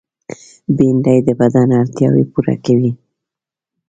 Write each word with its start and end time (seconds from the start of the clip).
بېنډۍ 0.75 1.19
د 1.27 1.29
بدن 1.39 1.67
اړتیاوې 1.81 2.23
پوره 2.31 2.55
کوي 2.65 2.91